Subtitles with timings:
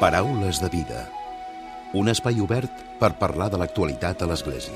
[0.00, 1.04] Paraules de vida.
[1.94, 4.74] Un espai obert per parlar de l'actualitat a l'Església.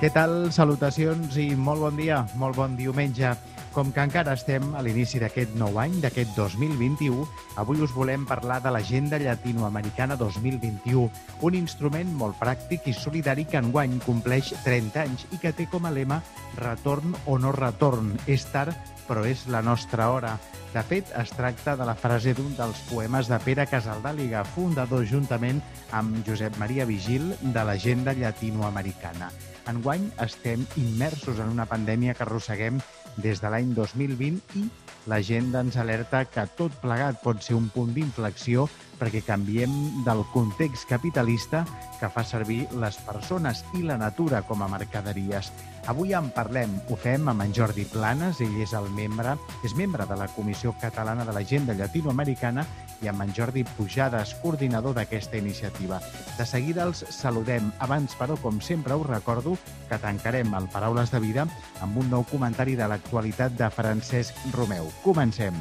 [0.00, 0.48] Què tal?
[0.56, 3.36] Salutacions i molt bon dia, molt bon diumenge.
[3.78, 7.20] Com que encara estem a l'inici d'aquest nou any, d'aquest 2021,
[7.62, 11.04] avui us volem parlar de l'Agenda Llatinoamericana 2021,
[11.46, 15.86] un instrument molt pràctic i solidari que enguany compleix 30 anys i que té com
[15.86, 16.18] a lema
[16.58, 18.16] Retorn o no retorn.
[18.26, 18.74] És tard,
[19.06, 20.34] però és la nostra hora.
[20.74, 25.62] De fet, es tracta de la frase d'un dels poemes de Pere Casaldàliga, fundador juntament
[25.94, 29.30] amb Josep Maria Vigil de l'Agenda Llatinoamericana.
[29.68, 32.82] Enguany estem immersos en una pandèmia que arrosseguem
[33.22, 34.66] des de l'any 2020 i
[35.08, 38.66] l'agenda ens alerta que tot plegat pot ser un punt d'inflexió
[38.98, 39.72] perquè canviem
[40.04, 41.64] del context capitalista
[42.00, 45.52] que fa servir les persones i la natura com a mercaderies.
[45.88, 50.06] Avui en parlem, ho fem amb en Jordi Planes, ell és el membre, és membre
[50.06, 52.66] de la Comissió Catalana de l'Agenda Llatinoamericana
[53.02, 56.00] i amb en Jordi Pujades, coordinador d'aquesta iniciativa.
[56.38, 57.72] De seguida els saludem.
[57.84, 59.56] Abans, però, com sempre, us recordo
[59.88, 61.46] que tancarem el Paraules de Vida
[61.80, 64.90] amb un nou comentari de l'actualitat de Francesc Romeu.
[65.04, 65.54] Comencem.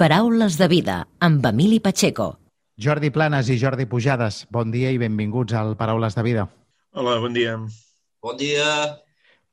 [0.00, 2.38] Paraules de vida amb Emili Pacheco.
[2.80, 6.46] Jordi Planes i Jordi Pujades, bon dia i benvinguts al Paraules de Vida.
[6.92, 7.54] Hola, bon dia.
[8.22, 8.66] Bon dia.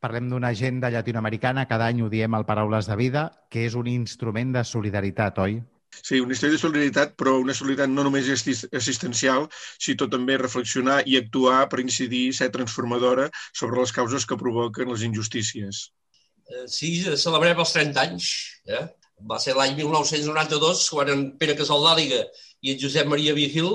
[0.02, 3.86] Parlem d'una agenda llatinoamericana, cada any ho diem al Paraules de Vida, que és un
[3.90, 5.58] instrument de solidaritat, oi?
[5.98, 11.16] Sí, una història de solidaritat, però una solidaritat no només assistencial, sinó també reflexionar i
[11.18, 15.88] actuar per incidir, ser transformadora sobre les causes que provoquen les injustícies.
[16.50, 18.32] Eh, sí, celebrem els 30 anys.
[18.66, 18.86] Eh?
[19.26, 22.20] va ser l'any 1992 quan en Pere Casaldàliga
[22.62, 23.70] i en Josep Maria Vigil,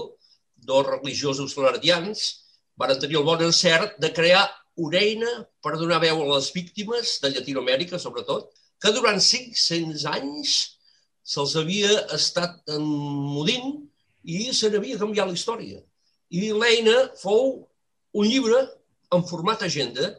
[0.55, 2.42] dos religiosos clardians,
[2.79, 4.43] van tenir el bon encert de crear
[4.83, 5.31] una eina
[5.63, 8.49] per donar veu a les víctimes de Llatinoamèrica, sobretot,
[8.81, 10.55] que durant 500 anys
[11.33, 13.77] se'ls havia estat emmudint
[14.23, 15.79] i se n'havia canviat la història.
[16.33, 17.69] I l'eina fou
[18.17, 18.59] un llibre
[19.13, 20.09] en format agenda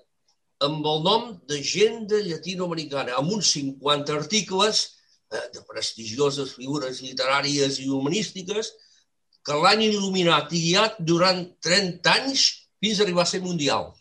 [0.64, 4.84] amb el nom d'Agenda Llatinoamericana, amb uns 50 articles
[5.34, 8.68] Eh, de prestigioses figures literàries i humanístiques
[9.44, 12.46] que l'han il·luminat i guiat durant 30 anys
[12.80, 13.92] fins a arribar a ser mundial.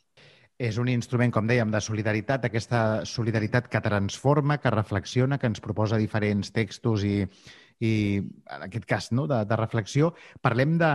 [0.63, 5.63] És un instrument, com dèiem, de solidaritat, aquesta solidaritat que transforma, que reflexiona, que ens
[5.63, 7.23] proposa diferents textos i,
[7.83, 10.13] i en aquest cas no, de, de reflexió.
[10.45, 10.91] Parlem de,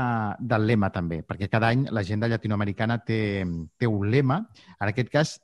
[0.53, 3.21] del lema també, perquè cada any l'agenda llatinoamericana té,
[3.77, 4.41] té un lema.
[4.79, 5.35] En aquest cas,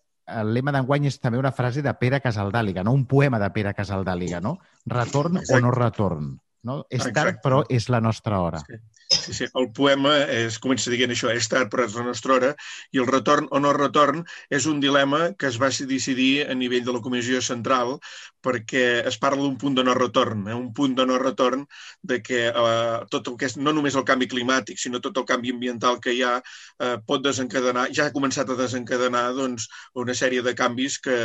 [0.40, 2.94] el lema d'enguany és també una frase de Pere Casaldàliga, no?
[2.96, 4.56] un poema de Pere Casaldàliga, no?
[4.86, 5.58] Retorn Exacte.
[5.58, 6.32] o no retorn.
[6.64, 6.80] No?
[6.88, 8.60] És tard, però és la nostra hora.
[8.64, 8.80] Sí.
[9.10, 9.46] Sí, sí.
[9.60, 12.52] El poema és, comença dient això, és tard però és la nostra hora,
[12.92, 16.84] i el retorn o no retorn és un dilema que es va decidir a nivell
[16.86, 17.98] de la Comissió Central
[18.44, 20.56] perquè es parla d'un punt de no retorn, eh?
[20.56, 21.64] un punt de no retorn
[22.02, 25.26] de que eh, tot el que és, no només el canvi climàtic, sinó tot el
[25.28, 29.68] canvi ambiental que hi ha eh, pot desencadenar, ja ha començat a desencadenar doncs,
[30.00, 31.16] una sèrie de canvis que,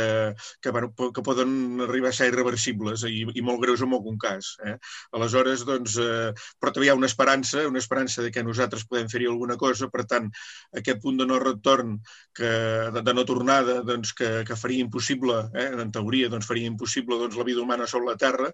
[0.60, 4.54] que, bueno, que poden arribar a ser irreversibles i, i molt greus en algun cas.
[4.64, 4.76] Eh?
[5.16, 9.08] Aleshores, doncs, eh, però també hi ha una esperança, una esperança de que nosaltres podem
[9.12, 10.28] fer-hi alguna cosa, per tant,
[10.76, 11.96] aquest punt de no retorn,
[12.36, 12.50] que,
[12.94, 17.18] de, de no tornada, doncs, que, que faria impossible, eh, en teoria, doncs, faria impossible
[17.20, 18.50] doncs, la vida humana sobre la Terra,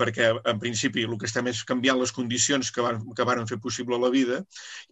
[0.00, 3.60] perquè, en principi, el que estem és canviant les condicions que van, que van fer
[3.62, 4.40] possible la vida,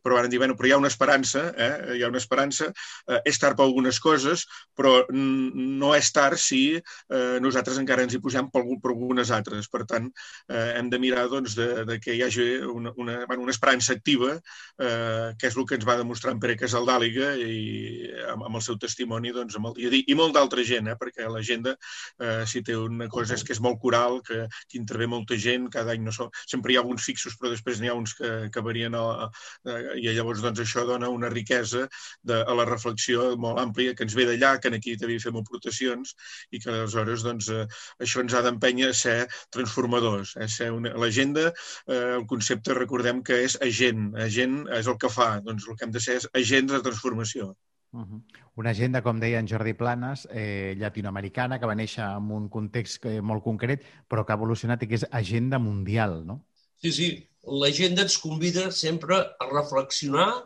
[0.05, 2.71] però van dir, bueno, però hi ha una esperança, eh, hi ha una esperança,
[3.09, 4.45] eh, és tard per algunes coses,
[4.77, 9.69] però no és tard si eh, nosaltres encara ens hi posem per, per algunes altres.
[9.73, 10.11] Per tant,
[10.49, 13.95] eh, hem de mirar doncs, de, de que hi hagi una, una, bueno, una esperança
[13.95, 18.59] activa, eh, que és el que ens va demostrar en Pere Casaldàliga i amb, amb
[18.59, 21.77] el seu testimoni doncs, amb el, i, i molt d'altra gent, eh, perquè l'agenda,
[22.21, 25.69] eh, si té una cosa és que és molt coral, que, que intervé molta gent,
[25.73, 28.33] cada any no so, sempre hi ha alguns fixos, però després n'hi ha uns que,
[28.53, 31.87] que varien, a, a, i llavors doncs, això dona una riquesa
[32.23, 36.15] de, a la reflexió molt àmplia que ens ve d'allà, que aquí també fem aportacions
[36.51, 37.67] i que aleshores doncs, eh,
[38.03, 39.17] això ens ha d'empènyer a ser
[39.55, 41.51] transformadors, eh, ser una, l'agenda,
[41.87, 44.09] eh, el concepte recordem que és agent.
[44.27, 45.29] Agent és el que fa.
[45.45, 47.55] Doncs el que hem de ser és agents de transformació.
[47.95, 48.23] Uh -huh.
[48.57, 53.05] Una agenda, com deia en Jordi Planes, eh, llatinoamericana, que va néixer en un context
[53.05, 56.45] eh, molt concret, però que ha evolucionat i que és agenda mundial, no?
[56.83, 57.29] Sí, sí.
[57.47, 60.45] L'agenda ens convida sempre a reflexionar,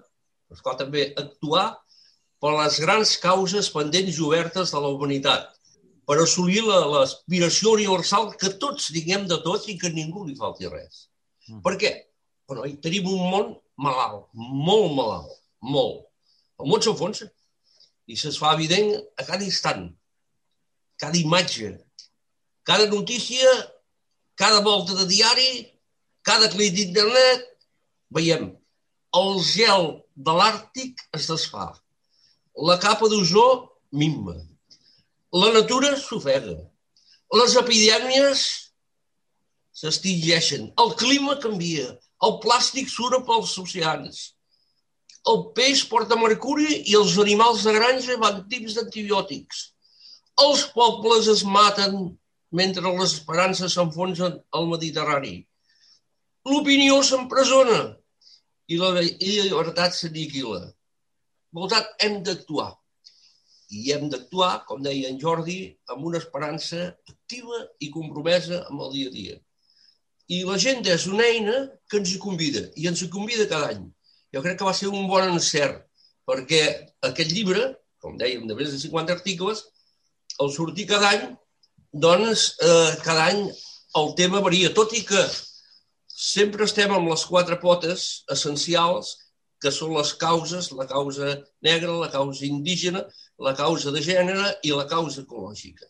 [0.49, 1.79] però també actuar
[2.41, 5.59] per les grans causes pendents i obertes de la humanitat.
[6.09, 11.11] per assolir l'aspiració universal que tots diguem de tots i que ningú li falti res.
[11.51, 11.61] Mm.
[11.67, 11.91] Per què?
[12.49, 15.35] Però tenim un món malalt, molt malalt,
[15.75, 16.07] molt.
[16.59, 17.29] El món s'enfonsa
[18.09, 19.91] i se'ns fa evident a cada instant,
[20.99, 21.75] cada imatge,
[22.65, 23.53] cada notícia,
[24.35, 25.51] cada volta de diari,
[26.25, 27.45] cada clic d'internet,
[28.17, 28.49] veiem
[29.19, 31.69] el gel de l'Àrtic es desfà,
[32.69, 33.47] la capa d'ozó
[33.93, 34.35] minva,
[35.33, 36.57] la natura s'ofega.
[37.37, 38.43] Les epidèmies
[39.77, 40.71] s'extingeixen.
[40.81, 41.91] El clima canvia.
[42.27, 44.23] El plàstic surt pels oceans.
[45.31, 49.61] El peix porta mercuri i els animals de granja van tips d'antibiòtics.
[50.45, 51.99] Els pobles es maten
[52.61, 55.37] mentre les esperances s'enfonsen al Mediterrani.
[56.49, 57.79] L'opinió s'empresona
[58.73, 60.63] i la, la llibertat s'aniquila.
[61.55, 62.71] Per tant, hem d'actuar
[63.69, 65.59] i hem d'actuar, com deia en Jordi,
[65.93, 69.37] amb una esperança activa i compromesa amb el dia a dia.
[70.29, 73.85] I l'agenda és una eina que ens hi convida, i ens hi convida cada any.
[74.35, 75.87] Jo crec que va ser un bon encert,
[76.29, 76.63] perquè
[77.09, 77.71] aquest llibre,
[78.03, 79.65] com dèiem, de més de 50 articles,
[80.39, 81.25] al sortir cada any,
[81.93, 83.47] doncs eh, cada any
[83.97, 85.23] el tema varia, tot i que
[86.13, 89.15] sempre estem amb les quatre potes essencials,
[89.63, 91.33] que són les causes, la causa
[91.65, 93.03] negra, la causa indígena,
[93.43, 95.89] la causa de gènere i la causa ecològica.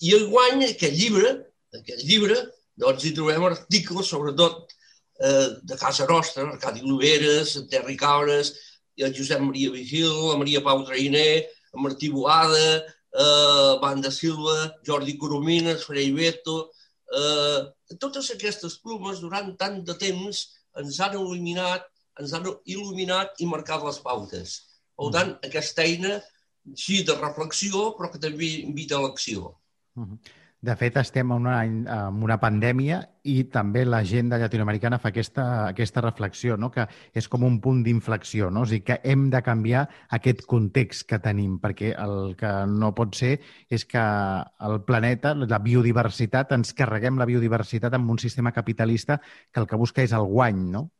[0.00, 1.30] I el guany, aquest llibre,
[1.76, 2.40] aquest llibre,
[2.76, 4.72] doncs hi trobem articles, sobretot
[5.20, 8.54] eh, de casa nostra, Arcadi Lloberes, Terri Cabres,
[8.96, 15.16] el Josep Maria Vigil, la Maria Pau Trainer, el Martí Boada, eh, Banda Silva, Jordi
[15.18, 16.70] Coromines, Frei Beto...
[17.10, 17.62] Eh,
[17.98, 20.44] totes aquestes plumes durant tant de temps
[20.78, 21.88] ens han il·luminat,
[22.22, 24.52] ens han il·luminat i marcat les pautes.
[24.94, 26.20] Per tant, aquesta eina
[26.76, 29.56] sí, de reflexió, però que també invita a l'acció.
[30.60, 32.98] De fet, estem en una, en una pandèmia
[33.32, 36.68] i també l'agenda llatinoamericana fa aquesta, aquesta reflexió, no?
[36.74, 36.84] que
[37.16, 38.66] és com un punt d'inflexió, no?
[38.66, 39.86] o sigui que hem de canviar
[40.18, 43.38] aquest context que tenim, perquè el que no pot ser
[43.72, 44.04] és que
[44.68, 49.80] el planeta, la biodiversitat, ens carreguem la biodiversitat amb un sistema capitalista que el que
[49.80, 50.90] busca és el guany, no?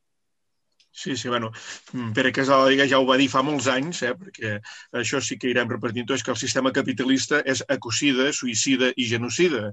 [0.92, 1.52] Sí, sí, bueno,
[1.92, 4.56] mm, Pere Casal ja ho va dir fa molts anys, eh, perquè
[4.98, 9.70] això sí que irem repetint, és que el sistema capitalista és ecocida, suïcida i genocida.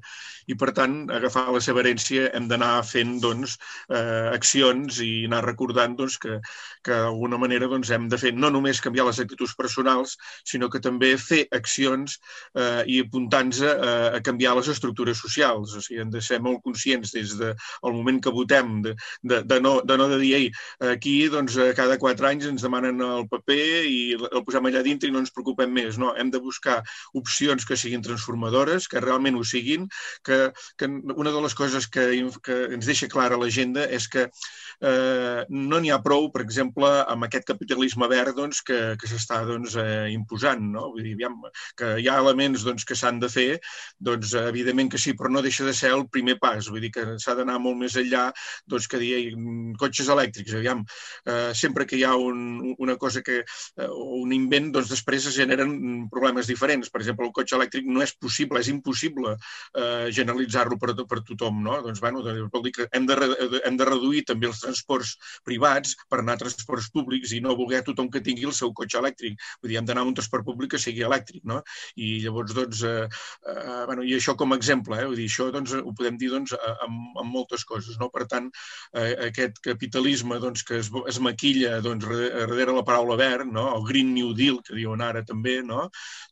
[0.47, 3.57] I, per tant, agafar la seva herència hem d'anar fent doncs,
[3.89, 6.37] eh, accions i anar recordant doncs, que,
[6.85, 10.15] que d'alguna manera doncs, hem de fer no només canviar les actituds personals,
[10.45, 12.19] sinó que també fer accions
[12.53, 13.73] eh, i apuntar-nos a,
[14.19, 15.75] a canviar les estructures socials.
[15.75, 19.41] O sigui, hem de ser molt conscients des del de, moment que votem de, de,
[19.43, 20.49] de, no, de no de dir, ei,
[20.93, 25.07] aquí aquí doncs, cada quatre anys ens demanen el paper i el posem allà dintre
[25.07, 25.95] i no ens preocupem més.
[26.01, 26.81] No, hem de buscar
[27.15, 29.87] opcions que siguin transformadores, que realment ho siguin,
[30.27, 32.09] que, que una de les coses que,
[32.43, 37.27] que ens deixa clara l'agenda és que eh, no n'hi ha prou, per exemple, amb
[37.27, 40.67] aquest capitalisme verd doncs, que, que s'està doncs, eh, imposant.
[40.75, 40.89] No?
[40.91, 41.39] Vull dir, aviam,
[41.79, 43.47] que hi ha elements doncs, que s'han de fer,
[44.03, 46.67] doncs, evidentment que sí, però no deixa de ser el primer pas.
[46.67, 48.27] Vull dir que s'ha d'anar molt més enllà
[48.67, 49.15] doncs, que dir
[49.79, 50.59] cotxes elèctrics.
[50.59, 50.83] Aviam,
[51.25, 53.89] eh, sempre que hi ha un, una cosa que, eh,
[54.21, 56.91] un invent, doncs després es generen problemes diferents.
[56.93, 61.61] Per exemple, el cotxe elèctric no és possible, és impossible eh, generalitzar-lo per, per tothom.
[61.67, 61.79] No?
[61.85, 63.17] Doncs, bueno, vol dir que hem de,
[63.65, 65.15] hem de reduir també els transports
[65.47, 68.99] privats per anar a transports públics i no voler tothom que tingui el seu cotxe
[69.01, 69.37] elèctric.
[69.61, 71.43] Vull dir, hem d'anar a un transport públic que sigui elèctric.
[71.47, 71.61] No?
[71.95, 73.07] I llavors, doncs, eh,
[73.53, 75.07] eh, bueno, i això com a exemple, eh?
[75.07, 76.55] Vull dir, això doncs, ho podem dir doncs,
[76.85, 77.99] amb, amb moltes coses.
[78.01, 78.09] No?
[78.13, 78.49] Per tant,
[78.93, 83.67] eh, aquest capitalisme doncs, que es, es maquilla doncs, darrere la paraula verd, no?
[83.75, 85.87] el Green New Deal, que diuen ara també, no?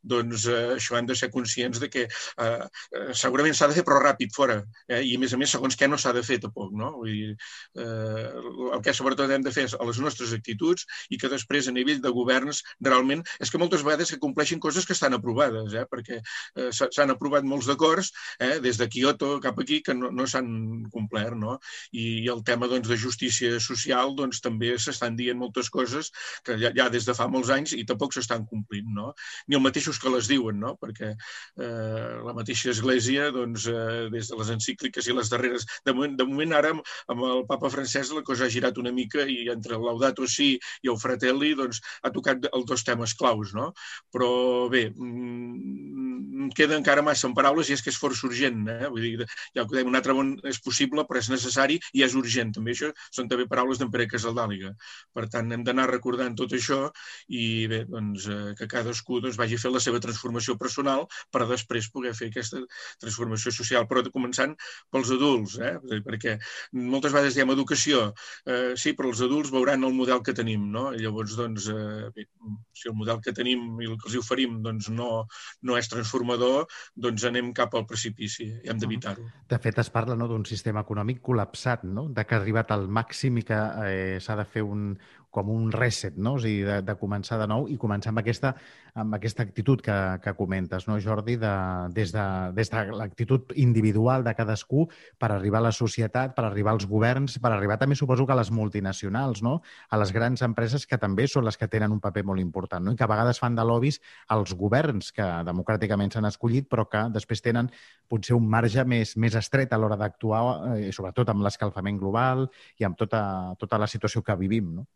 [0.05, 3.85] doncs eh, això hem de ser conscients de que eh, eh segurament s'ha de fer
[3.87, 5.01] però ràpid fora, eh?
[5.01, 6.71] i a més a més segons què no s'ha de fer tampoc.
[6.75, 6.91] No?
[6.99, 7.35] Vull dir,
[7.81, 8.27] eh,
[8.75, 11.75] el que sobretot hem de fer és a les nostres actituds i que després a
[11.75, 15.85] nivell de governs realment és que moltes vegades que compleixin coses que estan aprovades, eh?
[15.89, 18.59] perquè eh, s'han aprovat molts d'acords eh?
[18.63, 21.35] des de Kyoto cap aquí que no, no s'han complert.
[21.35, 21.57] No?
[21.91, 26.11] I, I el tema doncs, de justícia social doncs, també s'estan dient moltes coses
[26.45, 29.11] que ja, ja des de fa molts anys i tampoc s'estan complint, no?
[29.47, 30.75] Ni els mateixos que les diuen, no?
[30.81, 35.67] Perquè eh, la mateixa Església, doncs, eh, des de les encícliques i les darreres...
[35.85, 36.71] De moment, de moment ara,
[37.11, 40.91] amb el papa francès, la cosa ha girat una mica i entre Laudato Si i
[40.91, 43.71] el Fratelli, doncs, ha tocat els dos temes claus, no?
[44.13, 44.29] Però
[44.71, 48.89] bé, mm, queda encara massa en paraules i és que és força urgent, eh?
[48.91, 52.15] Vull dir, ja ho dèiem, un altre món és possible, però és necessari i és
[52.17, 52.53] urgent.
[52.55, 54.73] També això són també paraules d'en Pere Escaldàliga.
[55.15, 56.91] Per tant, hem d'anar recordant tot això
[57.31, 61.89] i bé, doncs, eh, que cadascú doncs, vagi fent la seva transformació personal per després
[61.91, 62.59] poder fer aquesta
[62.99, 64.55] transformació social, però començant
[64.91, 65.75] pels adults, eh?
[66.05, 66.37] perquè
[66.73, 68.11] moltes vegades diem educació,
[68.45, 70.91] eh, sí, però els adults veuran el model que tenim, no?
[70.91, 72.27] Llavors, doncs, eh, bé,
[72.75, 75.25] si el model que tenim i el que els oferim doncs, no,
[75.63, 79.25] no és transformador, doncs anem cap al precipici i hem d'evitar-ho.
[79.49, 82.07] De fet, es parla no, d'un sistema econòmic col·lapsat, no?
[82.11, 84.87] de que ha arribat al màxim i que eh, s'ha de fer un,
[85.35, 86.37] com un reset, no?
[86.37, 88.53] o sigui, de, de començar de nou i començar amb aquesta,
[88.95, 91.53] amb aquesta actitud que, que comentes, no, Jordi, de,
[91.95, 92.25] des de,
[92.55, 94.85] des de l'actitud individual de cadascú
[95.19, 98.39] per arribar a la societat, per arribar als governs, per arribar també, suposo, que a
[98.39, 99.57] les multinacionals, no?
[99.89, 102.95] a les grans empreses que també són les que tenen un paper molt important no?
[102.95, 103.99] i que a vegades fan de lobbies
[104.31, 107.71] als governs que democràticament s'han escollit però que després tenen
[108.07, 110.43] potser un marge més, més estret a l'hora d'actuar,
[110.75, 112.47] eh, sobretot amb l'escalfament global
[112.79, 114.75] i amb tota, tota la situació que vivim.
[114.79, 114.87] No?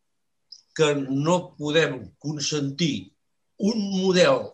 [0.75, 3.11] Que no podem consentir
[3.59, 4.45] un model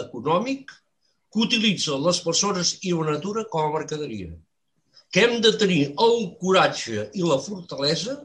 [0.00, 0.72] econòmic
[1.32, 4.34] que utilitza les persones i la natura com a mercaderia.
[5.10, 8.18] Que hem de tenir el coratge i la fortalesa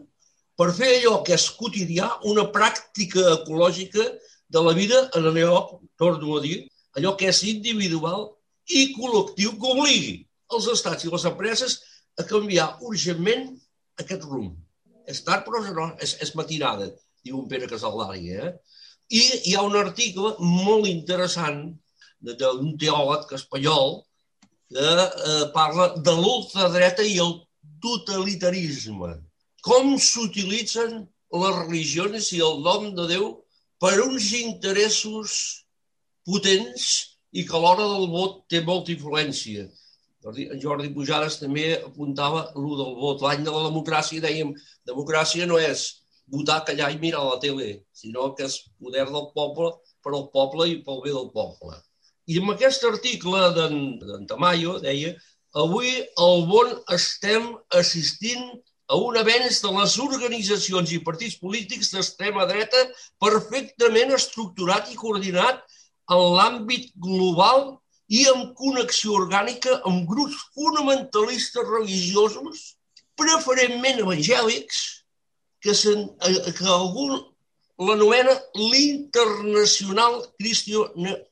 [0.60, 4.06] per fer allò que és quotidià, una pràctica ecològica
[4.50, 6.66] de la vida en allò, torno a dir,
[6.98, 8.28] allò que és individual
[8.68, 10.16] i col·lectiu que obligui
[10.54, 11.78] els estats i les empreses
[12.20, 13.54] a canviar urgentment
[14.02, 14.58] aquest rumb.
[15.10, 16.90] És tard, però no, és, és matinada
[17.26, 18.34] diu un Pere Casaldari.
[18.36, 18.52] Eh?
[19.10, 21.62] I hi ha un article molt interessant
[22.20, 24.00] d'un teòleg espanyol
[24.70, 27.38] que eh, parla de l'ultradreta i el
[27.84, 29.16] totalitarisme.
[29.66, 31.00] Com s'utilitzen
[31.44, 33.30] les religions i el nom de Déu
[33.82, 35.36] per uns interessos
[36.28, 36.88] potents
[37.32, 39.68] i que a l'hora del vot té molta influència.
[40.26, 43.22] En Jordi Pujades també apuntava el del vot.
[43.24, 44.52] L'any de la democràcia dèiem
[44.90, 45.86] democràcia no és
[46.32, 50.70] votar, callar i mirar la tele, sinó que és poder del poble per al poble
[50.70, 51.76] i pel bé del poble.
[52.30, 55.16] I en aquest article d'en Tamayo deia
[55.58, 58.52] avui al món estem assistint
[58.90, 62.86] a un avenç de les organitzacions i partits polítics d'extrema dreta
[63.22, 65.62] perfectament estructurat i coordinat
[66.10, 67.78] en l'àmbit global
[68.10, 72.64] i amb connexió orgànica amb grups fonamentalistes religiosos,
[73.18, 74.99] preferentment evangèlics,
[75.62, 77.10] que, eh, que algú
[77.80, 80.26] l'anomena l'internacional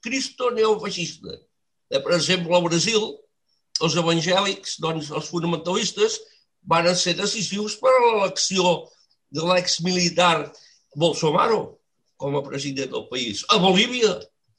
[0.01, 1.33] cristo neofeixista.
[1.89, 3.01] Eh, per exemple, al Brasil,
[3.81, 6.19] els evangèlics, doncs, els fonamentalistes,
[6.67, 8.87] van ser decisius per a l'elecció
[9.31, 10.51] de l'ex-militar
[10.95, 11.77] Bolsonaro
[12.17, 13.43] com a president del país.
[13.53, 14.17] A Bolívia,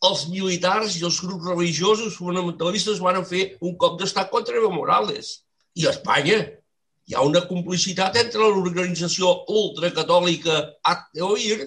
[0.09, 5.41] els militars i els grups religiosos fonamentalistes van fer un cop d'estat contra Evo Morales.
[5.75, 6.39] I a Espanya,
[7.09, 10.59] hi ha una complicitat entre l'organització ultracatòlica
[10.93, 11.63] Acteoir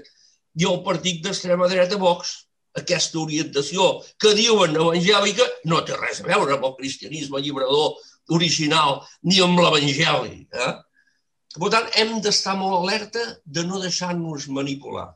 [0.62, 2.33] i el partit d'extrema dreta Vox.
[2.77, 3.88] Aquesta orientació
[4.21, 7.98] que diuen evangèlica no té res a veure amb el cristianisme llibrador
[8.38, 10.45] original ni amb l'evangeli.
[10.53, 10.71] Eh?
[11.57, 15.10] Per tant, hem d'estar molt alerta de no deixar-nos manipular.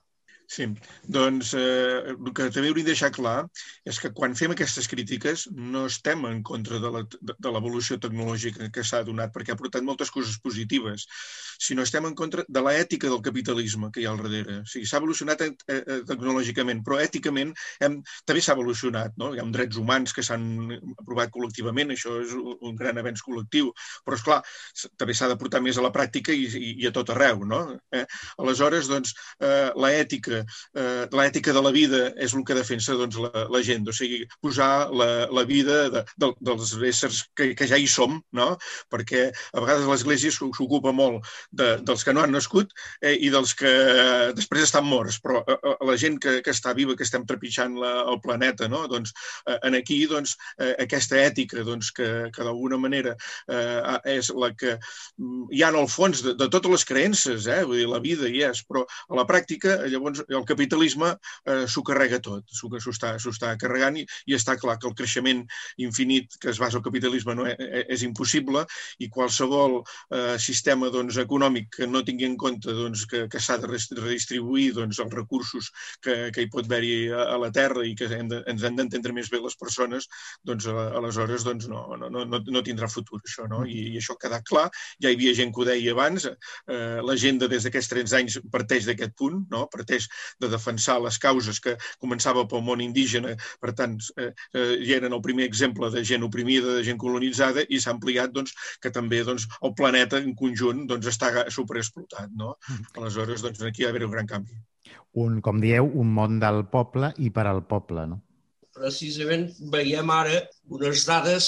[0.47, 0.67] Sí,
[1.09, 3.47] doncs eh, el que també hauríem de deixar clar
[3.89, 9.01] és que quan fem aquestes crítiques no estem en contra de l'evolució tecnològica que s'ha
[9.07, 11.07] donat perquè ha portat moltes coses positives,
[11.57, 14.59] sinó estem en contra de l'ètica del capitalisme que hi ha al darrere.
[14.61, 19.17] O sigui, s'ha evolucionat eh, eh, tecnològicament, però èticament hem, també s'ha evolucionat.
[19.21, 19.31] No?
[19.33, 20.45] Hi ha drets humans que s'han
[20.99, 23.73] aprovat col·lectivament, això és un gran avenç col·lectiu,
[24.05, 24.41] però, és clar
[24.99, 27.45] també s'ha de portar més a la pràctica i, i, i a tot arreu.
[27.49, 27.63] No?
[27.95, 28.05] Eh?
[28.41, 33.45] Aleshores, doncs, eh, l'ètica eh, l'ètica de la vida és el que defensa doncs, la,
[33.51, 37.79] la gent, o sigui, posar la, la vida de, de, dels éssers que, que ja
[37.79, 38.49] hi som, no?
[38.91, 43.55] perquè a vegades l'Església s'ocupa molt de, dels que no han nascut eh, i dels
[43.57, 47.05] que eh, després estan morts, però eh, eh, la gent que, que està viva, que
[47.07, 48.85] estem trepitjant la, el planeta, no?
[48.91, 49.13] doncs,
[49.47, 50.35] eh, en aquí doncs,
[50.79, 53.15] aquesta ètica doncs, que, que d'alguna manera
[53.51, 57.47] eh, és la que mm, hi ha en el fons de, de totes les creences,
[57.51, 57.61] eh?
[57.67, 61.11] Vull dir, la vida hi és, però a la pràctica llavors el capitalisme
[61.45, 65.43] eh, s'ho carrega tot, s'ho està, està carregant i, i està clar que el creixement
[65.81, 67.55] infinit que es basa al capitalisme no és,
[67.97, 68.65] és impossible
[68.99, 73.57] i qualsevol eh, sistema doncs, econòmic que no tingui en compte doncs, que, que s'ha
[73.61, 77.95] de redistribuir doncs, els recursos que, que hi pot haver-hi a, a la Terra i
[77.97, 80.07] que hem de, ens han d'entendre més bé les persones,
[80.47, 83.47] doncs aleshores doncs, no, no, no, no tindrà futur això.
[83.51, 83.63] No?
[83.65, 84.67] I, I això ha quedat clar,
[85.01, 88.89] ja hi havia gent que ho deia abans, eh, l'agenda des d'aquests 30 anys parteix
[88.89, 89.65] d'aquest punt, no?
[89.71, 90.09] parteix
[90.41, 95.15] de defensar les causes que començava pel món indígena, per tant, eh, eh, ja eren
[95.15, 99.23] el primer exemple de gent oprimida, de gent colonitzada, i s'ha ampliat doncs, que també
[99.27, 102.31] doncs, el planeta en conjunt doncs, està superexplotat.
[102.35, 102.55] No?
[102.69, 102.93] Mm.
[103.01, 104.61] Aleshores, doncs, aquí hi ha d'haver un gran canvi.
[105.23, 108.21] Un, com dieu, un món del poble i per al poble, no?
[108.75, 110.41] Precisament veiem ara
[110.75, 111.45] unes dades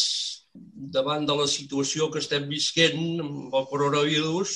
[0.97, 4.53] davant de la situació que estem visquent amb el coronavirus,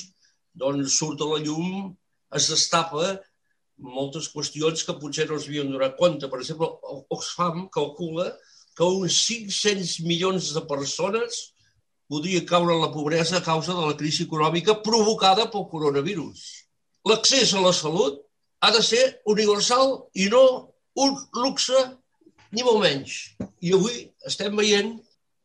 [0.62, 1.92] doncs surt a la llum,
[2.38, 3.12] es destapa
[3.78, 6.28] moltes qüestions que potser no es havien donat compte.
[6.28, 6.68] Per exemple,
[7.10, 8.28] Oxfam calcula
[8.76, 11.40] que uns 500 milions de persones
[12.12, 16.42] podria caure en la pobresa a causa de la crisi econòmica provocada pel coronavirus.
[17.08, 18.20] L'accés a la salut
[18.62, 20.44] ha de ser universal i no
[21.02, 21.78] un luxe
[22.52, 23.16] ni molt menys.
[23.64, 24.94] I avui estem veient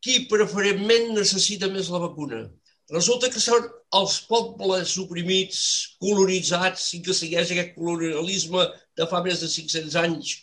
[0.04, 2.44] qui preferentment necessita més la vacuna.
[2.88, 3.66] Resulta que són
[3.98, 5.60] els pobles oprimits,
[6.00, 8.64] colonitzats i que segueix aquest colonialisme
[8.96, 10.36] de fa més de 500 anys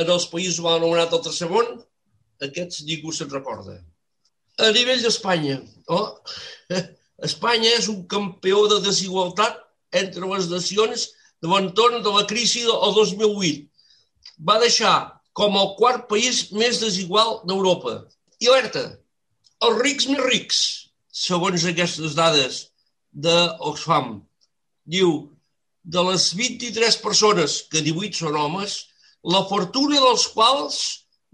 [0.00, 1.68] en els països mal anomenat el tercer món,
[2.46, 3.76] aquests ningú se'n recorda.
[4.60, 5.58] A nivell d'Espanya,
[5.92, 6.06] oh,
[7.28, 9.60] Espanya és un campió de desigualtat
[10.00, 11.10] entre les nacions
[11.44, 13.66] de l'entorn de la crisi del 2008.
[14.48, 14.94] Va deixar
[15.36, 17.98] com el quart país més desigual d'Europa.
[18.40, 18.84] I alerta,
[19.66, 20.62] els rics més rics,
[21.12, 22.62] segons aquestes dades
[23.12, 24.14] d'Oxfam,
[24.88, 25.12] diu,
[25.84, 28.78] de les 23 persones, que 18 són homes,
[29.22, 30.78] la fortuna dels quals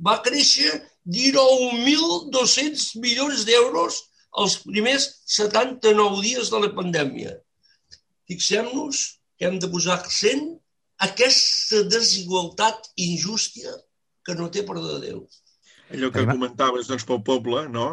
[0.04, 0.73] va créixer
[1.08, 4.02] 19.200 milions d'euros
[4.42, 5.08] els primers
[5.38, 7.35] 79 dies de la pandèmia.
[8.28, 9.04] Fixem-nos
[9.38, 10.44] que hem de posar accent
[11.06, 13.73] aquesta desigualtat injústia
[14.26, 15.23] que no té perdó de Déu
[15.95, 17.88] allò que comentaves doncs, pel poble, no?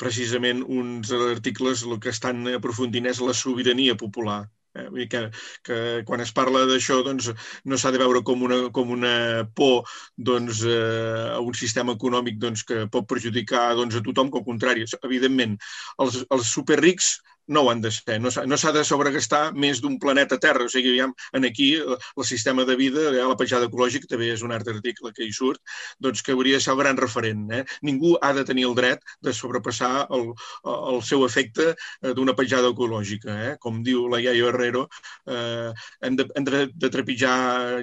[0.00, 4.44] precisament uns articles el que estan aprofundint és la sobirania popular.
[4.76, 4.86] Eh?
[4.90, 5.22] Vull dir que,
[5.66, 7.30] que quan es parla d'això doncs,
[7.64, 9.14] no s'ha de veure com una, com una
[9.56, 9.86] por
[10.30, 14.48] doncs, eh, a un sistema econòmic doncs, que pot perjudicar doncs, a tothom, que al
[14.50, 15.56] contrari, evidentment,
[16.04, 18.18] els, els superrics no ho han de ser.
[18.20, 20.66] No s'ha de sobregastar més d'un planeta Terra.
[20.66, 24.42] O sigui, aviam, en aquí el sistema de vida, eh, la petjada ecològica, també és
[24.46, 25.62] un altre article que hi surt,
[26.02, 27.46] doncs que hauria de ser el gran referent.
[27.52, 27.62] Eh?
[27.86, 30.28] Ningú ha de tenir el dret de sobrepassar el,
[30.66, 33.38] el seu efecte eh, d'una petjada ecològica.
[33.50, 33.54] Eh?
[33.62, 34.86] Com diu la Iaio Herrero,
[35.30, 37.36] eh, hem, de, hem de, de trepitjar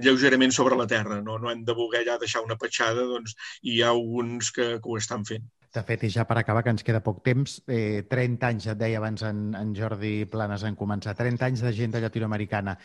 [0.04, 3.78] lleugerament sobre la Terra, no, no hem de voler ja deixar una petjada, doncs, i
[3.78, 5.48] hi ha alguns que, que ho estan fent.
[5.74, 8.78] De fet, i ja per acabar, que ens queda poc temps, eh, 30 anys, et
[8.78, 12.78] deia abans en, en Jordi Planes en començar, 30 anys d'agenda llatinoamericana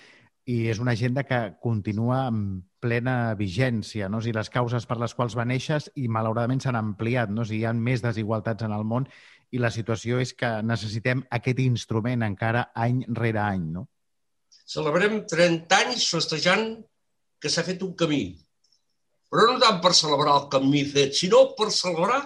[0.48, 4.22] i és una agenda que continua amb plena vigència, no?
[4.22, 7.44] O sigui, les causes per les quals va néixer i malauradament s'han ampliat, no?
[7.44, 9.04] O sigui, hi ha més desigualtats en el món
[9.52, 13.84] i la situació és que necessitem aquest instrument encara any rere any, no?
[14.68, 16.66] Celebrem 30 anys festejant
[17.40, 18.22] que s'ha fet un camí,
[19.28, 22.22] però no tant per celebrar el camí fet, sinó per celebrar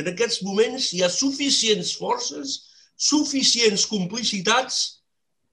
[0.00, 2.56] que en aquests moments hi ha suficients forces,
[2.96, 4.80] suficients complicitats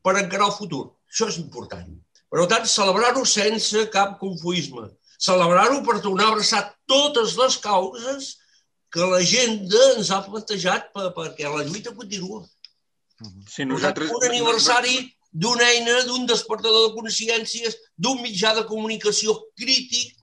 [0.04, 0.84] per encarar el futur.
[1.12, 1.88] Això és important.
[2.32, 4.88] Per tant, celebrar-ho sense cap confuisme.
[5.20, 8.36] Celebrar-ho per tornar a abraçar totes les causes
[8.94, 12.44] que la gent ens ha plantejat perquè la lluita continua.
[13.50, 14.12] Sí, nosaltres...
[14.14, 15.00] Un aniversari
[15.32, 20.16] d'una eina, d'un despertador de consciències, d'un mitjà de comunicació crític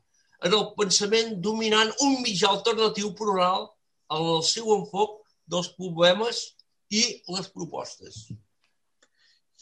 [0.45, 3.74] en el pensament dominant, un mitjà alternatiu plural
[4.13, 6.43] el seu enfoc dels problemes
[6.91, 7.05] i
[7.37, 8.27] les propostes.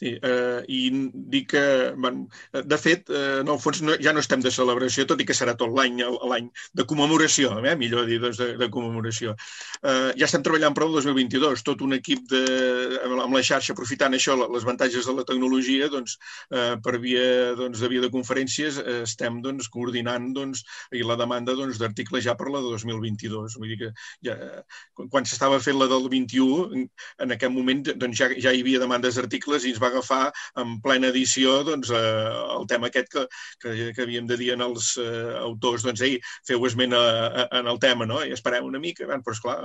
[0.02, 0.90] Sí, eh, i
[1.30, 5.04] dic que, bueno, de fet, eh, en el fons no, ja no estem de celebració,
[5.06, 8.68] tot i que serà tot l'any l'any de commemoració, eh, millor dir, doncs, de, de
[8.74, 9.36] commemoració.
[9.78, 12.40] Eh, ja estem treballant per el 2022, tot un equip de,
[13.04, 16.16] amb la xarxa, aprofitant això, les avantatges de la tecnologia, doncs,
[16.50, 20.64] eh, per via doncs, de via de conferències, eh, estem doncs, coordinant doncs,
[20.98, 23.54] i la demanda d'articles doncs, ja per la de 2022.
[23.62, 23.92] Vull dir que
[24.26, 24.36] ja,
[25.14, 26.90] quan s'estava fent la del 21, en,
[27.22, 30.78] en aquest moment doncs, ja, ja hi havia demandes d'articles i ens va agafar en
[30.84, 33.26] plena edició doncs, eh, el tema aquest que,
[33.62, 37.02] que, que havíem de dir en els eh, autors, doncs, ei, feu esment a,
[37.44, 38.22] a, en el tema, no?
[38.24, 39.56] I esperem una mica, ben, però esclar,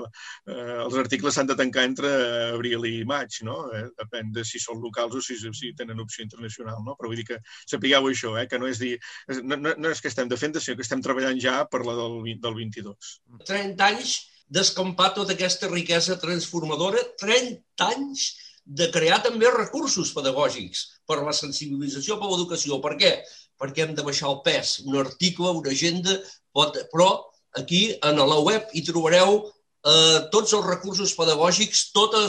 [0.47, 2.13] eh, els articles s'han de tancar entre
[2.51, 3.59] abril i maig, no?
[3.73, 6.97] Eh, depèn de si són locals o si, si tenen opció internacional, no?
[6.99, 8.95] Però vull dir que sapigueu això, eh, que no és dir,
[9.43, 12.57] no, no, és que estem de sinó que estem treballant ja per la del, del
[12.57, 13.13] 22.
[13.47, 18.29] 30 anys d'escampar tota aquesta riquesa transformadora, 30 anys
[18.67, 22.81] de crear també recursos pedagògics per la sensibilització per l'educació.
[22.83, 23.13] Per què?
[23.61, 24.79] Perquè hem de baixar el pes.
[24.85, 26.17] Un article, una agenda,
[26.53, 26.77] pot...
[26.91, 27.09] però
[27.57, 29.39] aquí en la web hi trobareu
[29.87, 32.19] eh, tots els recursos pedagògics, tota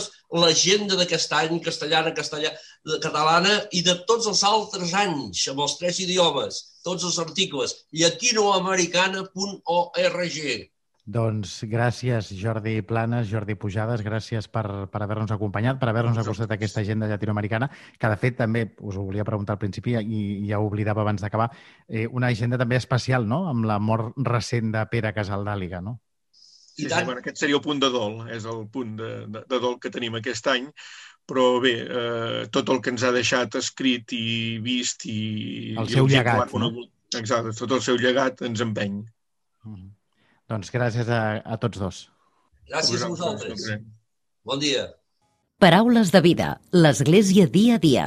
[0.43, 2.51] l'agenda d'aquest any, castellana, castellà,
[3.03, 6.55] catalana i de tots els altres anys, amb els tres idiomes.
[6.89, 10.69] tots els articles, llatinoamericana.org.
[11.09, 16.59] Doncs gràcies, Jordi Planes, Jordi Pujades, gràcies per, per haver-nos acompanyat, per haver-nos acostat a
[16.59, 20.61] aquesta agenda llatinoamericana, que de fet també, us ho volia preguntar al principi i ja
[20.61, 21.49] ho oblidava abans d'acabar,
[21.89, 25.97] eh, una agenda també especial, no?, amb la mort recent de Pere Casaldàliga, no?
[26.29, 29.65] Sí, sí, bueno, aquest seria el punt de dol, és el punt de, de, de
[29.65, 30.69] dol que tenim aquest any,
[31.29, 35.21] però bé, eh, tot el que ens ha deixat escrit i vist i...
[35.81, 36.69] El seu i llegat, no?
[37.17, 39.01] Exacte, tot el seu llegat ens empeny.
[39.65, 39.95] Mm -hmm.
[40.49, 41.97] Doncs gràcies a, a tots dos.
[42.69, 43.67] Gràcies a vosaltres.
[44.49, 44.87] Bon dia.
[45.61, 46.55] Paraules de vida.
[46.73, 48.07] L'Església dia a dia.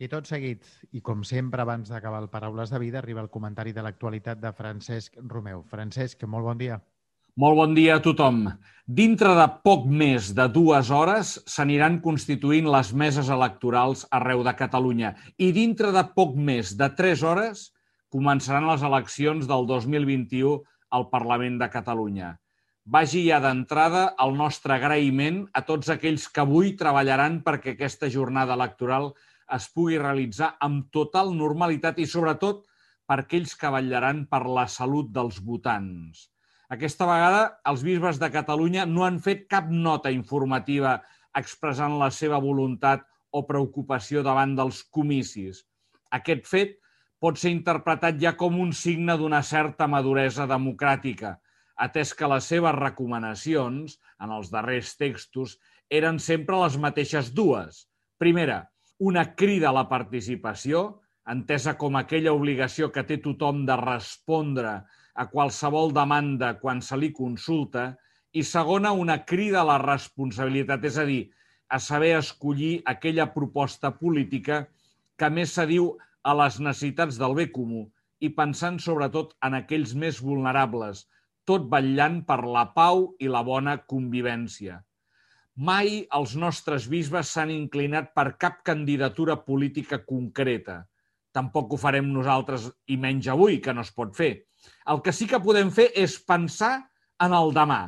[0.00, 0.64] I tot seguit,
[0.96, 4.54] i com sempre abans d'acabar el Paraules de Vida, arriba el comentari de l'actualitat de
[4.56, 5.60] Francesc Romeu.
[5.68, 6.78] Francesc, molt bon dia.
[7.36, 8.46] Molt bon dia a tothom.
[8.88, 15.12] Dintre de poc més de dues hores s'aniran constituint les meses electorals arreu de Catalunya
[15.36, 17.68] i dintre de poc més de tres hores
[18.08, 20.56] començaran les eleccions del 2021
[20.90, 22.30] al Parlament de Catalunya.
[22.90, 28.56] Vagi ja d'entrada el nostre agraïment a tots aquells que avui treballaran perquè aquesta jornada
[28.58, 29.12] electoral
[29.56, 32.64] es pugui realitzar amb total normalitat i, sobretot,
[33.06, 36.28] per aquells que vetllaran per la salut dels votants.
[36.70, 41.00] Aquesta vegada, els bisbes de Catalunya no han fet cap nota informativa
[41.38, 45.64] expressant la seva voluntat o preocupació davant dels comicis.
[46.10, 46.79] Aquest fet
[47.20, 51.36] pot ser interpretat ja com un signe d'una certa maduresa democràtica,
[51.76, 55.58] atès que les seves recomanacions, en els darrers textos,
[55.90, 57.86] eren sempre les mateixes dues.
[58.20, 58.64] Primera,
[58.98, 64.74] una crida a la participació, entesa com aquella obligació que té tothom de respondre
[65.14, 67.94] a qualsevol demanda quan se li consulta,
[68.32, 71.22] i segona, una crida a la responsabilitat, és a dir,
[71.68, 74.64] a saber escollir aquella proposta política
[75.18, 77.86] que més se diu a les necessitats del bé comú
[78.20, 81.06] i pensant sobretot en aquells més vulnerables,
[81.48, 84.80] tot vetllant per la pau i la bona convivència.
[85.56, 90.84] Mai els nostres bisbes s'han inclinat per cap candidatura política concreta.
[91.36, 94.32] Tampoc ho farem nosaltres i menys avui, que no es pot fer.
[94.92, 96.74] El que sí que podem fer és pensar
[97.20, 97.82] en el demà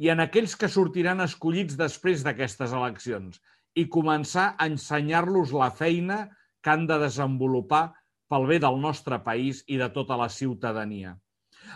[0.00, 3.40] i en aquells que sortiran escollits després d'aquestes eleccions
[3.76, 6.22] i començar a ensenyar-los la feina
[6.62, 7.84] que han de desenvolupar
[8.30, 11.16] pel bé del nostre país i de tota la ciutadania.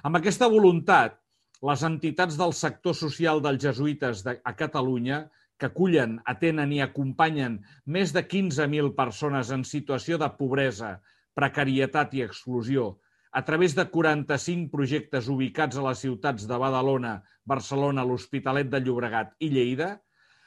[0.02, 1.18] Amb aquesta voluntat,
[1.64, 5.24] les entitats del sector social dels jesuïtes de, a Catalunya,
[5.58, 10.98] que acullen, atenen i acompanyen més de 15.000 persones en situació de pobresa,
[11.34, 12.98] precarietat i exclusió,
[13.34, 19.34] a través de 45 projectes ubicats a les ciutats de Badalona, Barcelona, l'Hospitalet de Llobregat
[19.42, 19.96] i Lleida,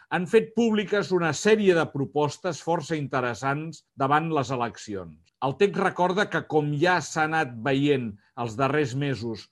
[0.10, 5.18] han fet públiques una sèrie de propostes força interessants davant les eleccions.
[5.44, 9.50] El text recorda que, com ja s'ha anat veient els darrers mesos,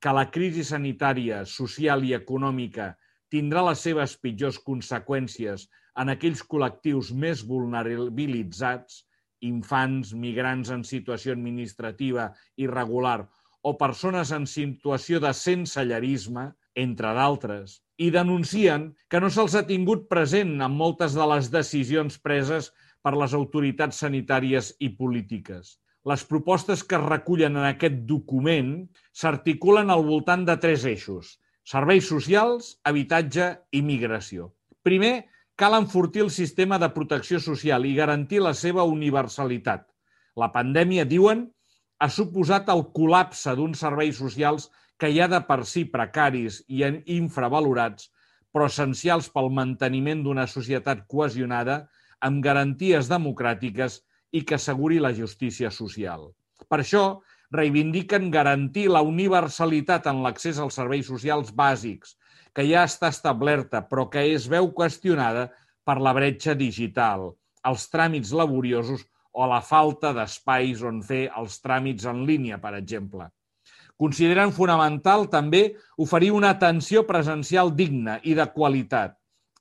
[0.00, 2.94] que la crisi sanitària, social i econòmica
[3.30, 5.68] tindrà les seves pitjors conseqüències
[6.00, 9.04] en aquells col·lectius més vulnerabilitzats,
[9.44, 13.20] infants, migrants en situació administrativa irregular
[13.62, 20.08] o persones en situació de sensellerisme, entre d'altres, i denuncien que no se'ls ha tingut
[20.08, 22.70] present en moltes de les decisions preses
[23.04, 25.76] per les autoritats sanitàries i polítiques.
[26.08, 28.72] Les propostes que es recullen en aquest document
[29.12, 31.36] s'articulen al voltant de tres eixos.
[31.64, 34.48] Serveis socials, habitatge i migració.
[34.82, 35.28] Primer,
[35.60, 39.84] cal enfortir el sistema de protecció social i garantir la seva universalitat.
[40.40, 41.50] La pandèmia, diuen,
[42.00, 44.70] ha suposat el col·lapse d'uns serveis socials
[45.00, 46.84] que ha de per si precaris i
[47.16, 48.10] infravalorats,
[48.52, 51.80] però essencials pel manteniment d'una societat cohesionada
[52.26, 54.00] amb garanties democràtiques
[54.36, 56.28] i que asseguri la justícia social.
[56.68, 57.04] Per això,
[57.56, 62.14] reivindiquen garantir la universalitat en l'accés als serveis socials bàsics,
[62.54, 65.48] que ja està establerta però que es veu qüestionada
[65.86, 67.30] per la bretxa digital,
[67.66, 73.30] els tràmits laboriosos o la falta d'espais on fer els tràmits en línia, per exemple.
[74.00, 79.18] Consideren fonamental també oferir una atenció presencial digna i de qualitat,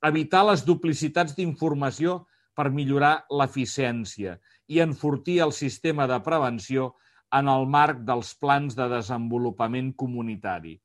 [0.08, 2.22] evitar les duplicitats d'informació
[2.56, 4.38] per millorar l'eficiència
[4.72, 6.94] i enfortir el sistema de prevenció
[7.36, 10.78] en el marc dels plans de desenvolupament comunitari.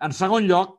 [0.00, 0.78] En segon lloc,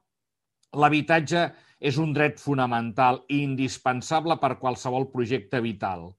[0.74, 1.46] l'habitatge
[1.80, 6.10] és un dret fonamental i indispensable per qualsevol projecte vital.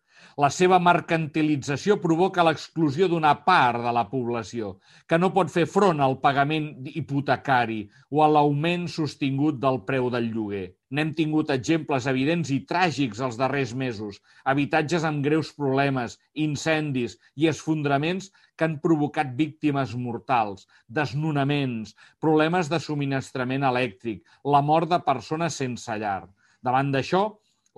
[0.42, 4.72] La seva mercantilització provoca l'exclusió d'una part de la població,
[5.08, 7.78] que no pot fer front al pagament hipotecari
[8.12, 10.66] o a l'augment sostingut del preu del lloguer.
[10.90, 14.20] N'hem tingut exemples evidents i tràgics els darrers mesos.
[14.44, 22.80] Habitatges amb greus problemes, incendis i esfondraments que han provocat víctimes mortals, desnonaments, problemes de
[22.82, 26.22] subministrament elèctric, la mort de persones sense llar.
[26.62, 27.26] Davant d'això,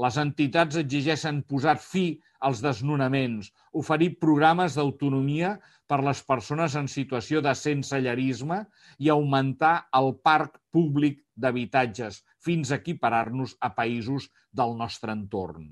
[0.05, 2.05] les entitats exigeixen posar fi
[2.49, 3.49] als desnonaments,
[3.81, 5.57] oferir programes d'autonomia
[5.91, 8.61] per les persones en situació de sensellarisme
[9.03, 14.29] i augmentar el parc públic d'habitatges fins a equiparar-nos a països
[14.61, 15.67] del nostre entorn.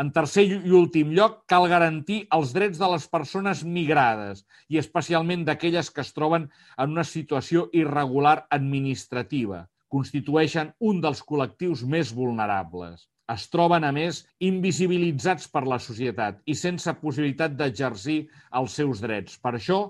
[0.00, 5.44] En tercer i últim lloc, cal garantir els drets de les persones migrades i especialment
[5.46, 9.64] d'aquelles que es troben en una situació irregular administrativa.
[9.90, 16.56] Constitueixen un dels col·lectius més vulnerables es troben, a més, invisibilitzats per la societat i
[16.58, 18.20] sense possibilitat d'exercir
[18.60, 19.36] els seus drets.
[19.38, 19.80] Per això,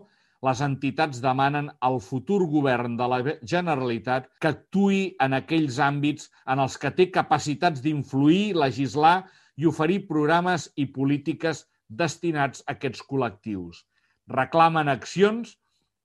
[0.46, 3.20] les entitats demanen al futur govern de la
[3.52, 9.18] Generalitat que actui en aquells àmbits en els que té capacitats d'influir, legislar
[9.60, 11.66] i oferir programes i polítiques
[12.02, 13.84] destinats a aquests col·lectius.
[14.32, 15.56] Reclamen accions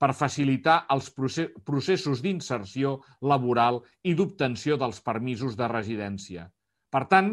[0.02, 6.50] per facilitar els processos d'inserció laboral i d'obtenció dels permisos de residència.
[6.90, 7.32] Per tant,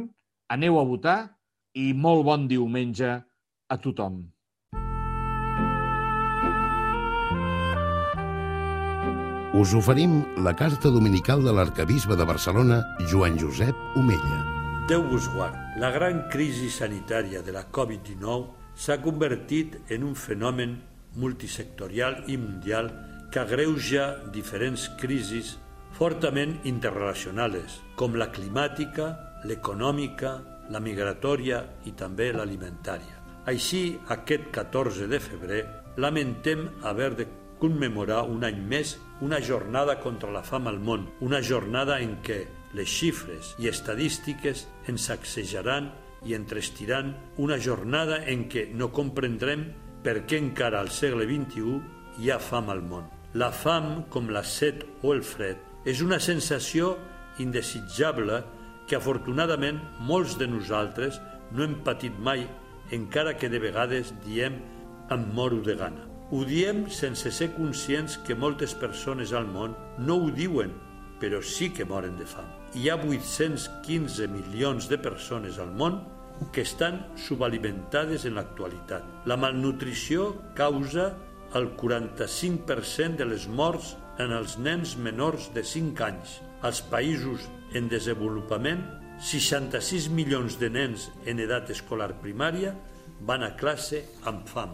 [0.50, 1.18] aneu a votar
[1.78, 3.12] i molt bon diumenge
[3.70, 4.24] a tothom.
[9.54, 12.80] Us oferim la carta dominical de l'arcabisbe de Barcelona,
[13.12, 14.40] Joan Josep Omella.
[14.90, 15.54] Déu vos guard.
[15.78, 20.80] La gran crisi sanitària de la Covid-19 s'ha convertit en un fenomen
[21.22, 22.90] multisectorial i mundial
[23.32, 25.54] que agreuja diferents crisis
[25.94, 29.14] fortament interrelacionades, com la climàtica,
[29.46, 30.34] l'econòmica,
[30.72, 33.20] la migratòria i també l'alimentària.
[33.46, 35.64] Així, aquest 14 de febrer,
[35.98, 37.28] lamentem haver de
[37.60, 42.42] commemorar un any més una jornada contra la fam al món, una jornada en què
[42.76, 45.92] les xifres i estadístiques ens sacsejaran
[46.28, 49.68] i entrestiran, una jornada en què no comprendrem
[50.04, 51.78] per què encara al segle XXI
[52.20, 53.08] hi ha fam al món.
[53.34, 55.58] La fam, com la set o el fred,
[55.90, 56.94] és una sensació
[57.44, 58.44] indesitjable
[58.88, 61.20] que afortunadament molts de nosaltres
[61.52, 62.48] no hem patit mai,
[62.92, 64.60] encara que de vegades diem
[65.14, 66.08] em moro de gana.
[66.34, 70.72] Ho diem sense ser conscients que moltes persones al món no ho diuen,
[71.22, 72.48] però sí que moren de fam.
[72.74, 76.02] Hi ha 815 milions de persones al món
[76.52, 79.06] que estan subalimentades en l'actualitat.
[79.30, 81.12] La malnutrició causa
[81.54, 83.94] el 45% de les morts
[84.24, 86.40] en els nens menors de 5 anys.
[86.64, 87.44] Als països
[87.76, 88.82] en desenvolupament,
[89.20, 92.72] 66 milions de nens en edat escolar primària
[93.28, 94.00] van a classe
[94.30, 94.72] amb fam.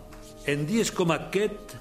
[0.50, 1.76] En dies com aquest,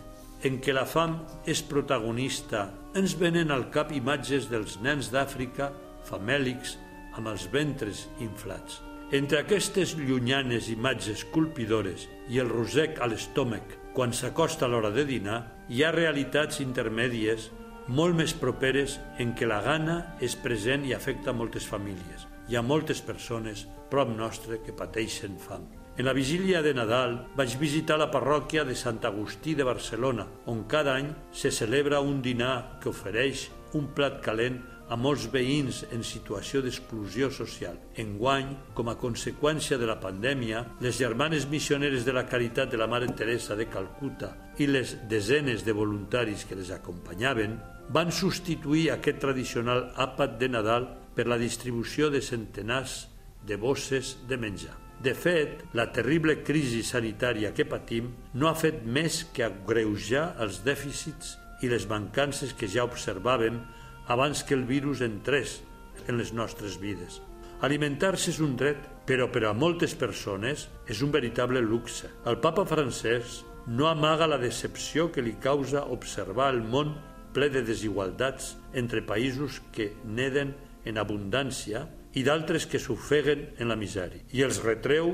[0.49, 5.71] en què la fam és protagonista, ens venen al cap imatges dels nens d'Àfrica
[6.09, 6.79] famèlics
[7.19, 8.81] amb els ventres inflats.
[9.13, 15.39] Entre aquestes llunyanes imatges colpidores i el rosec a l'estómac quan s'acosta l'hora de dinar,
[15.69, 17.49] hi ha realitats intermèdies
[17.89, 22.27] molt més properes en què la gana és present i afecta moltes famílies.
[22.49, 25.65] Hi ha moltes persones prop nostre que pateixen fam.
[25.99, 30.63] En la vigília de Nadal vaig visitar la parròquia de Sant Agustí de Barcelona, on
[30.71, 36.03] cada any se celebra un dinar que ofereix un plat calent a molts veïns en
[36.07, 37.77] situació d'exclusió social.
[38.01, 42.89] Enguany, com a conseqüència de la pandèmia, les germanes missioneres de la Caritat de la
[42.89, 47.59] Mare Teresa de Calcuta i les desenes de voluntaris que les acompanyaven
[47.93, 53.07] van substituir aquest tradicional àpat de Nadal per la distribució de centenars
[53.47, 54.77] de bosses de menjar.
[55.03, 60.65] De fet, la terrible crisi sanitària que patim no ha fet més que agreujar els
[60.67, 63.61] dèficits i les mancances que ja observàvem
[64.09, 65.61] abans que el virus entrés
[66.09, 67.21] en les nostres vides.
[67.61, 72.11] Alimentar-se és un dret, però per a moltes persones és un veritable luxe.
[72.25, 76.95] El papa francès no amaga la decepció que li causa observar el món
[77.35, 80.55] ple de desigualtats entre països que neden
[80.89, 81.85] en abundància
[82.17, 84.25] i d'altres que s'ofeguen en la misèria.
[84.33, 85.13] I els retreu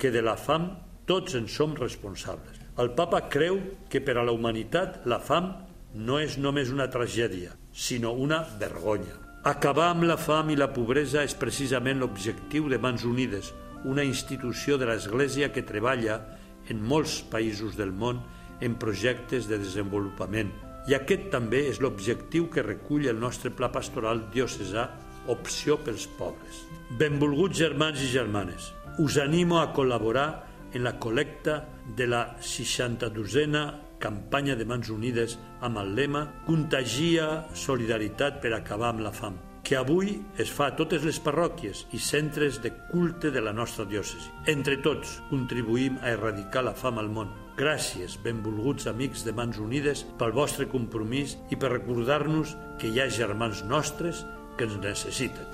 [0.00, 0.72] que de la fam
[1.06, 2.58] tots en som responsables.
[2.80, 3.60] El papa creu
[3.92, 5.52] que per a la humanitat la fam
[5.94, 9.18] no és només una tragèdia, sinó una vergonya.
[9.44, 13.52] Acabar amb la fam i la pobresa és precisament l'objectiu de Mans Unides,
[13.84, 16.22] una institució de l'Església que treballa
[16.72, 18.22] en molts països del món
[18.64, 20.54] en projectes de desenvolupament
[20.88, 24.90] i aquest també és l'objectiu que recull el nostre pla pastoral diocesà
[25.32, 26.58] Opció pels pobres.
[27.00, 28.66] Benvolguts germans i germanes,
[29.00, 30.26] us animo a col·laborar
[30.76, 31.62] en la col·lecta
[31.96, 33.64] de la 62a
[34.02, 39.78] campanya de Mans Unides amb el lema Contagia solidaritat per acabar amb la fam que
[39.80, 44.28] avui es fa a totes les parròquies i centres de culte de la nostra diòcesi.
[44.52, 47.32] Entre tots contribuïm a erradicar la fam al món.
[47.56, 53.08] Gràcies, benvolguts amics de Mans Unides, pel vostre compromís i per recordar-nos que hi ha
[53.08, 54.26] germans nostres
[54.58, 55.53] que ens necessiten.